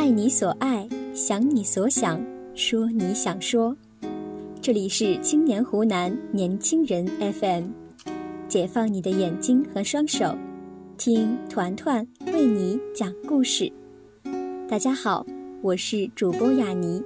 [0.00, 2.18] 爱你所爱，想你所想，
[2.54, 3.76] 说你想说。
[4.62, 7.64] 这里是青年湖南年轻人 FM，
[8.48, 10.34] 解放你的眼睛和双手，
[10.96, 13.70] 听团团为你讲故事。
[14.66, 15.26] 大家好，
[15.60, 17.02] 我是主播雅妮。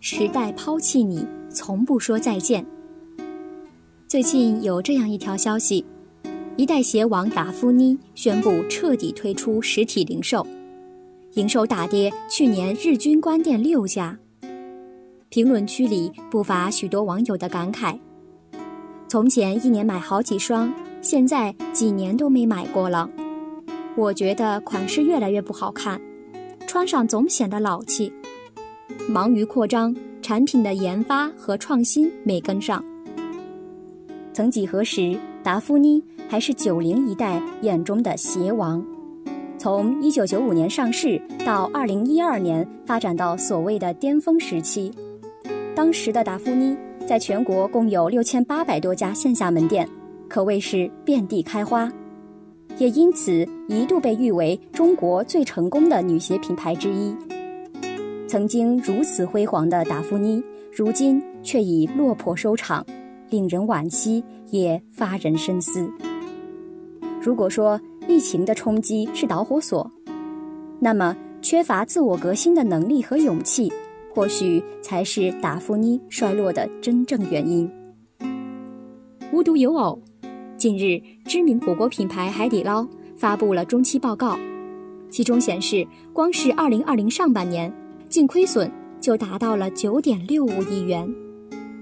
[0.00, 2.64] 时代抛弃你，从不说再见。
[4.08, 5.84] 最近有这样一条消息。
[6.56, 10.46] 一代鞋王达芙妮宣布彻底退出实体零售，
[11.34, 14.18] 营收大跌，去年日均关店六家。
[15.28, 17.98] 评论区里不乏许多网友的感慨：
[19.06, 23.10] 从前一年买好几双，现在几年都没买过了。
[23.94, 26.00] 我觉得款式越来越不好看，
[26.66, 28.10] 穿上总显得老气。
[29.06, 32.82] 忙于扩张，产品的研发和创新没跟上。
[34.32, 36.02] 曾几何时，达芙妮。
[36.28, 38.84] 还是九零一代眼中的鞋王，
[39.58, 44.92] 从一九九五年上市到二零一二年发展到所谓的巅峰时期，
[45.74, 49.88] 当时的达芙妮在全国共有六千八百多家线下门店，
[50.28, 51.90] 可谓是遍地开花，
[52.76, 57.14] 也因此一度被誉为中国最成功的女鞋品牌之一。
[58.26, 62.84] 曾经如此辉煌的达芙妮，如今却已落魄收场，
[63.30, 65.88] 令人惋惜，也发人深思。
[67.26, 69.90] 如果说疫情的冲击是导火索，
[70.78, 73.68] 那么缺乏自我革新的能力和勇气，
[74.14, 77.68] 或许才是达芙妮衰落的真正原因。
[79.32, 80.00] 无独有偶，
[80.56, 82.86] 近日知名火锅品牌海底捞
[83.16, 84.38] 发布了中期报告，
[85.10, 87.74] 其中显示，光是2020上半年
[88.08, 88.70] 净亏损
[89.00, 91.12] 就达到了9.65亿元，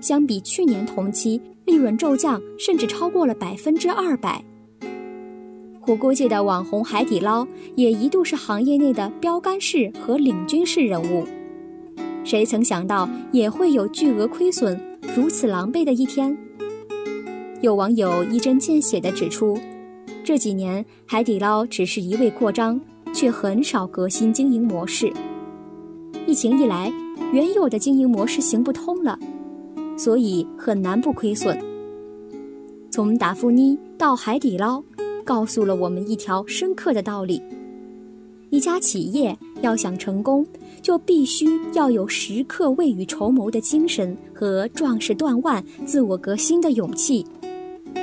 [0.00, 4.40] 相比去年同期，利润骤降，甚至超过了百分之二百。
[5.84, 7.44] 火锅界的网红海底捞
[7.74, 11.26] 也一度是行业内的标杆式和领军式人物，
[12.22, 14.80] 谁曾想到也会有巨额亏损、
[15.16, 16.38] 如此狼狈的一天？
[17.62, 19.58] 有网友一针见血地指出，
[20.22, 22.80] 这几年海底捞只是一味扩张，
[23.12, 25.12] 却很少革新经营模式。
[26.28, 26.92] 疫情一来，
[27.32, 29.18] 原有的经营模式行不通了，
[29.98, 31.58] 所以很难不亏损。
[32.88, 34.80] 从达芙妮到海底捞。
[35.24, 37.42] 告诉了我们一条深刻的道理：
[38.50, 40.46] 一家企业要想成功，
[40.82, 47.24] 就必须要有时刻未雨绸缪的精神和壮士断腕、自我革新的勇气；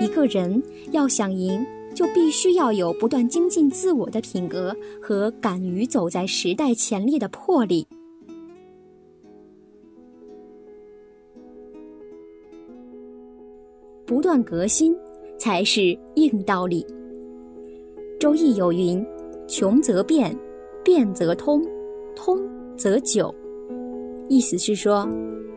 [0.00, 0.62] 一个人
[0.92, 7.86] 要想赢，就必须要有不断精进自我的品格和敢于走在时代前列的魄力。
[14.04, 14.96] 不断革新
[15.36, 16.86] 才是硬道理。
[18.18, 19.04] 周易有云
[19.46, 20.34] ：“穷则变，
[20.82, 21.62] 变则通，
[22.14, 22.40] 通
[22.74, 23.32] 则久。”
[24.28, 25.06] 意思是说，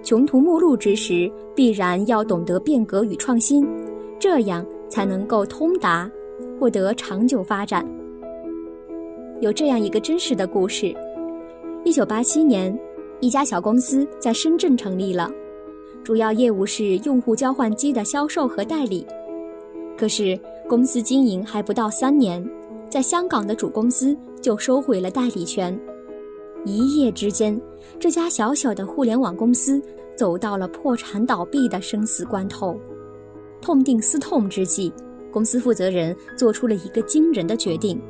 [0.04, 3.66] 穷途末路之时，必然要懂得变革与创新，
[4.20, 6.12] 这样才能够通达，
[6.60, 7.86] 获得长久发展。
[9.40, 10.94] 有这样一个真实的故事：
[11.86, 12.78] 一九八七年，
[13.22, 15.32] 一家小公司在深圳成立了，
[16.04, 19.08] 主要业务是用户交换机的销售和代理。
[20.00, 22.42] 可是，公司经营还不到三年，
[22.90, 25.78] 在香港的主公司就收回了代理权。
[26.64, 27.60] 一夜之间，
[28.00, 29.82] 这家小小的互联网公司
[30.16, 32.80] 走到了破产倒闭的生死关头。
[33.60, 34.94] 痛定思痛之际，
[35.34, 38.02] 公司负责人做出了一个惊人的决定：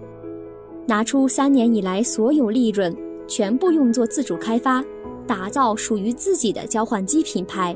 [0.85, 2.95] 拿出三年以来所有利润，
[3.27, 4.85] 全部用作自主开发，
[5.25, 7.75] 打造属于自己的交换机品牌。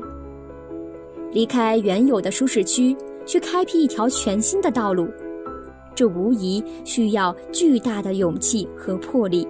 [1.32, 2.96] 离开原有的舒适区。
[3.26, 5.08] 去开辟一条全新的道路，
[5.94, 9.46] 这无疑需要巨大的勇气和魄力，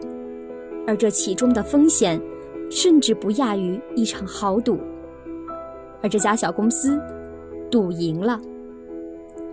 [0.86, 2.20] 而这其中的风险，
[2.70, 4.78] 甚至不亚于一场豪赌。
[6.02, 7.00] 而这家小公司，
[7.70, 8.40] 赌赢了。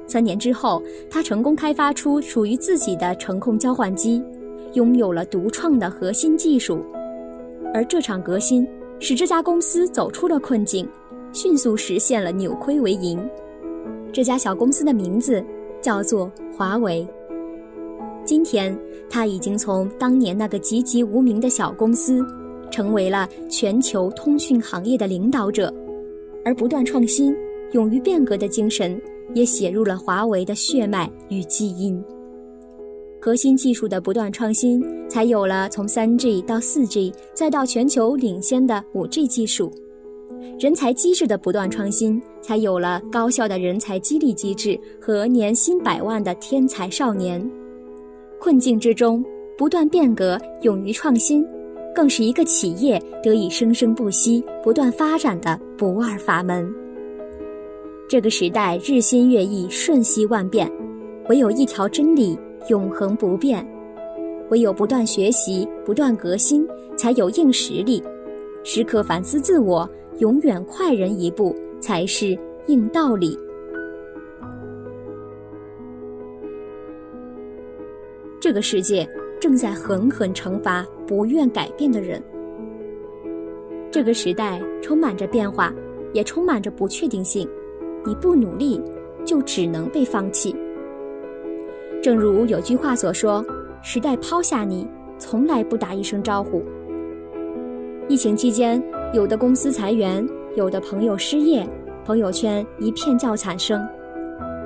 [0.06, 4.22] 三年之后，他成功开发出属于自己的程控交换机，
[4.74, 6.86] 拥有了独创的核心技术。
[7.74, 8.68] 而这场革新，
[9.00, 10.86] 使这家公司走出了困境，
[11.32, 13.18] 迅速实现了扭亏为盈。
[14.14, 15.44] 这家小公司的名字
[15.82, 17.08] 叫做华为。
[18.26, 18.78] 今天，
[19.10, 22.26] 它已经从当年那个籍籍无名的小公司，
[22.70, 25.74] 成为了全球通讯行业的领导者。
[26.44, 27.36] 而不断创新、
[27.72, 29.00] 勇于变革的精神，
[29.34, 32.04] 也写入了华为的血脉与基因。
[33.22, 39.72] 核心技术的不断创新，才有了从 3G 到 4G，再到全球领先的 5G 技术。
[40.60, 47.42] 人才机制的不断创新，才有了高效的人才激励机制和年薪百万的天才少年。
[48.40, 49.24] 困境之中
[49.58, 51.46] 不断变革、勇于创新，
[51.94, 56.72] 更是一个企业得以生生不息、不断发展的不二法门。
[58.10, 60.70] 这个时代日新月异、瞬息万变，
[61.30, 63.66] 唯有一条真理永恒不变。
[64.50, 66.68] 唯有不断学习、不断革新，
[66.98, 68.02] 才有硬实力；
[68.64, 72.38] 时刻反思自我，永远快人一步，才是
[72.68, 73.38] 硬道理。
[78.40, 79.08] 这个世界
[79.40, 82.22] 正在狠狠惩罚不愿改变的人。
[83.92, 85.74] 这个时代充满着变化，
[86.14, 87.48] 也充满着不确定性。
[88.06, 88.82] 你不努力，
[89.26, 90.56] 就只能被放弃。
[92.02, 93.44] 正如有句话所说。
[93.84, 94.88] 时代抛下你，
[95.18, 96.64] 从来不打一声招呼。
[98.12, 100.28] 疫情期间，有的公司裁员，
[100.58, 101.66] 有的朋友失业，
[102.04, 103.88] 朋友圈一片叫惨声。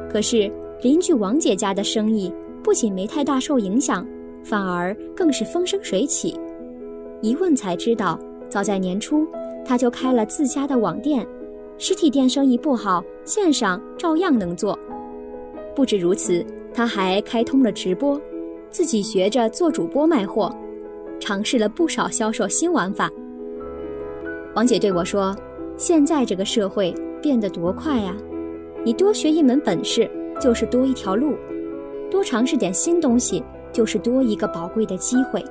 [0.10, 0.52] 可是
[0.82, 2.34] 邻居王姐家的生意
[2.64, 4.04] 不仅没太大受影响，
[4.44, 6.36] 反而更是风生水起。
[7.22, 8.20] 一问才知道，
[8.50, 9.28] 早在年初，
[9.64, 11.24] 她就开了自家的网店，
[11.78, 14.76] 实体店生意不好，线上照样能做。
[15.76, 16.44] 不止如此，
[16.74, 18.20] 她还开通了直播。
[18.72, 20.52] 自己学着做主播卖货，
[21.20, 23.08] 尝试了不少销售新玩法。
[24.56, 25.36] 王姐对我说
[25.76, 28.16] ：“现在这个社会变得多快呀！
[28.86, 30.10] 你多学一门本事，
[30.40, 31.34] 就是多一条路；
[32.10, 33.44] 多尝试点新东西，
[33.74, 35.44] 就是多一个宝贵的机会。”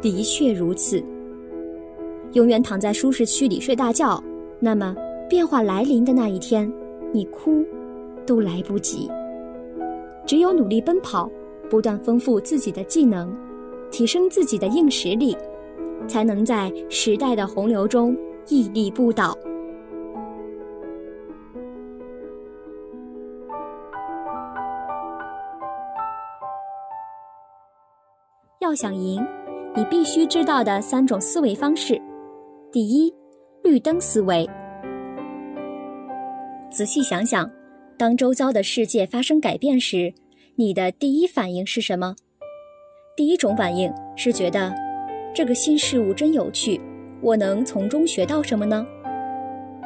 [0.00, 1.02] 的确如此。
[2.34, 4.22] 永远躺在舒适区里睡大觉，
[4.60, 4.94] 那么
[5.28, 6.72] 变化来临的那一天，
[7.12, 7.64] 你哭
[8.24, 9.10] 都来不及。
[10.24, 11.30] 只有努力奔跑。
[11.70, 13.34] 不断丰富自己的技能，
[13.90, 15.34] 提升自己的硬实力，
[16.08, 18.16] 才能在时代的洪流中
[18.48, 19.36] 屹立不倒。
[28.60, 29.22] 要想赢，
[29.74, 32.00] 你必须知道的三种思维方式：
[32.70, 33.12] 第一，
[33.62, 34.48] 绿灯思维。
[36.70, 37.50] 仔细想想，
[37.98, 40.14] 当周遭的世界发生改变时。
[40.54, 42.14] 你的第一反应是什么？
[43.16, 44.72] 第一种反应是觉得
[45.34, 46.78] 这个新事物真有趣，
[47.22, 48.86] 我能从中学到什么呢？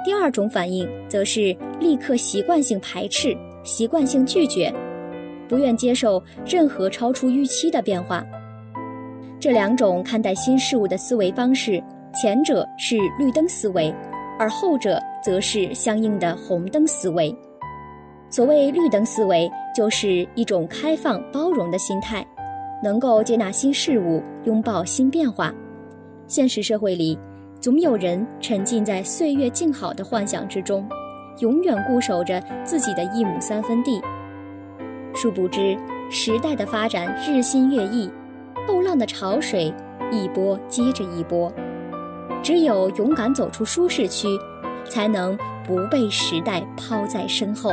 [0.04, 4.75] 第二种反应则是立刻习惯性排斥、习惯性拒绝，
[5.48, 8.25] 不愿接受任何超出预期的变化。
[9.38, 11.81] 这两种看待新事物的思维方式，
[12.12, 13.94] 前者是绿灯思维，
[14.40, 17.32] 而后者则是相应的红灯思维。
[18.28, 22.26] 所谓绿灯思维，就是一种开放包容的心态，
[22.82, 25.52] 能够接纳新事物，拥抱新变化。
[26.26, 27.19] 现实社会里，
[27.61, 30.88] 总有人沉浸在岁月静好的幻想之中，
[31.40, 34.00] 永远固守着自己的一亩三分地。
[35.14, 35.76] 殊不知，
[36.11, 38.11] 时代的发展日新月异，
[38.67, 39.72] 后浪的潮水
[40.12, 41.52] 一波接着一波。
[42.43, 44.29] 只有勇敢走出舒适区，
[44.84, 47.72] 才能不被时代抛在身后。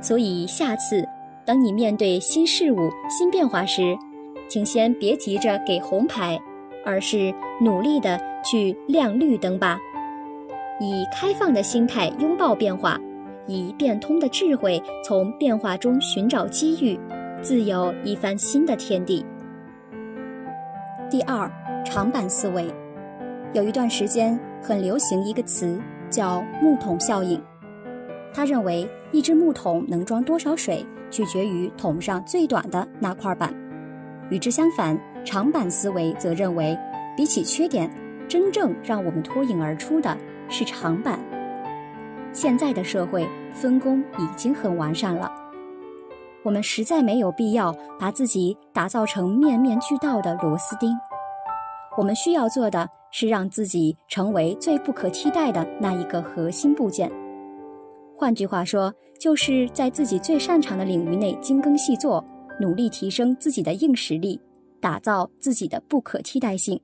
[0.00, 1.04] 所以，下次
[1.48, 3.96] 当你面对新事物、新变化时，
[4.48, 6.38] 请先别急着给红牌，
[6.84, 9.78] 而是努力的去亮绿灯吧。
[10.78, 13.00] 以开放的心态拥抱变化，
[13.46, 17.00] 以变通的智慧从变化中寻找机遇，
[17.40, 19.24] 自有一番新的天地。
[21.10, 21.50] 第二，
[21.82, 22.66] 长板思维，
[23.54, 27.42] 有一段时间很流行一个词，叫木桶效应。
[28.34, 33.54] 他认为，一只木桶能装多少水，取决于桶上最短的那块板。
[34.30, 36.78] 与之相反，长板思维则认为，
[37.16, 37.90] 比起缺点，
[38.28, 40.16] 真正让我们脱颖而出的
[40.48, 41.18] 是长板。
[42.32, 45.32] 现在的社会分工已经很完善了，
[46.42, 50.94] 我们实在没有必要把自己打造成面面俱到的螺丝钉。
[51.96, 57.10] 我们需要做的是让自己成为最不可替代的那一个核心部件。
[58.16, 62.24] 换句话说，就是在自己最擅长的领域内精耕细作，
[62.60, 64.40] 努力提升自己的硬实力，
[64.80, 66.80] 打造自己的不可替代性。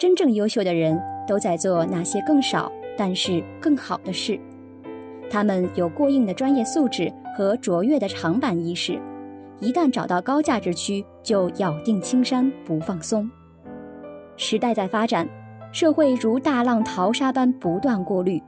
[0.00, 4.38] 真正优秀的人都在做那些更少但是更好的事，
[5.28, 8.98] 他们有过硬的专业素质和卓越的长板意识，
[9.58, 13.28] 一旦找到高价值区，就咬定青山不放松。
[14.36, 15.28] 时代在发展，
[15.72, 18.40] 社会如大浪淘沙般不断过滤。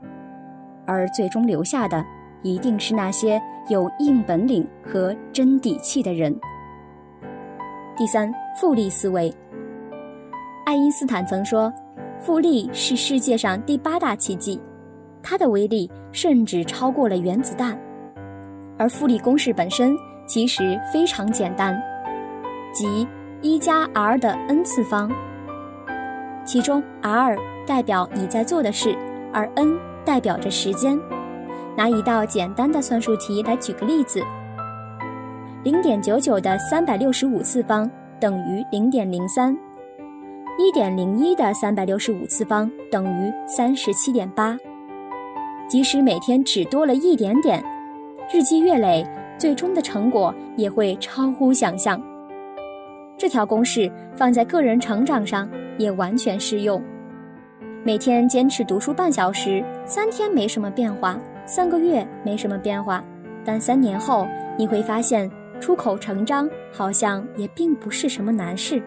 [0.85, 2.03] 而最终留下的，
[2.43, 6.37] 一定是那些有硬本领和真底气的人。
[7.97, 9.33] 第三，复利思维。
[10.65, 11.73] 爱因斯坦曾说，
[12.19, 14.59] 复利是世界上第八大奇迹，
[15.21, 17.77] 它的威力甚至超过了原子弹。
[18.77, 19.95] 而复利公式本身
[20.25, 21.79] 其实非常简单，
[22.73, 23.07] 即
[23.41, 25.11] 一加 r 的 n 次方。
[26.43, 28.97] 其中 r 代表你在做的事，
[29.31, 30.99] 而 n 代表着时间。
[31.75, 34.21] 拿一道简单的算术题来举个例子：
[35.63, 37.89] 零点九九的三百六十五次方
[38.19, 39.57] 等于零点零三，
[40.59, 44.55] 一点零一的三百六十五次方等于三十七点八。
[45.67, 47.63] 即使每天只多了一点点，
[48.31, 49.03] 日积月累，
[49.37, 51.99] 最终的成果也会超乎想象。
[53.17, 56.79] 这条公式放在个人成长上也完全适用。
[57.83, 63.03] 每天坚持读书半小时，三天没什么变化，三个月没什么变化，
[63.43, 68.81] 但三年后你会发现，出口成章好像也并不是什么难事。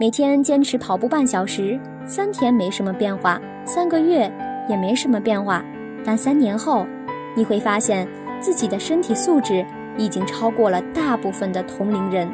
[0.00, 4.32] 每天坚持跑步半小时，三天没什么变化，三个月
[4.68, 5.64] 也没什么变化，
[6.04, 6.86] 但三年后
[7.36, 8.08] 你会发现
[8.40, 9.64] 自己的身体素质
[9.98, 12.28] 已经超过了大部分的同龄人。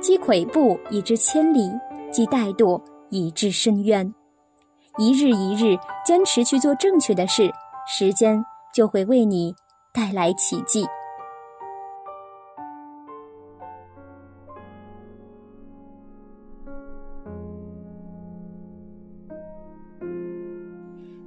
[0.00, 1.70] 积跬步以至千里，
[2.10, 4.12] 积怠惰以至深渊。
[4.98, 7.50] 一日一日坚持去做正确的事，
[7.86, 9.54] 时间就会为你
[9.92, 10.86] 带来奇迹。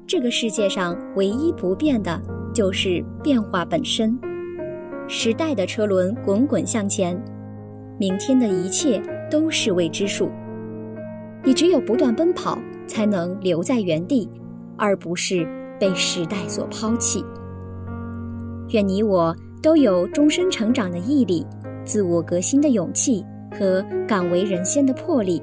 [0.07, 2.21] 这个世界上唯一不变的，
[2.53, 4.17] 就是变化本身。
[5.07, 7.21] 时代的车轮滚滚向前。
[7.97, 10.29] 明天的一切都是未知数，
[11.43, 14.29] 你只有不断奔跑，才能留在原地，
[14.77, 15.47] 而不是
[15.79, 17.23] 被时代所抛弃。
[18.69, 21.45] 愿你我都有终身成长的毅力、
[21.83, 23.23] 自我革新的勇气
[23.57, 25.41] 和敢为人先的魄力，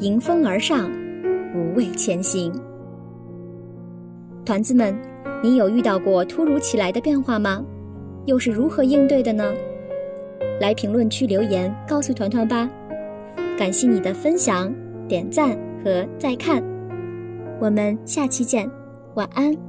[0.00, 0.90] 迎风而上，
[1.54, 2.52] 无畏前行。
[4.44, 4.96] 团子们，
[5.42, 7.62] 你有遇到过突如其来的变化吗？
[8.24, 9.54] 又是如何应对的呢？
[10.60, 12.68] 来评论区留言，告诉团团吧。
[13.58, 14.72] 感谢你的分享、
[15.06, 16.62] 点赞和再看，
[17.60, 18.68] 我们下期见，
[19.18, 19.67] 晚安。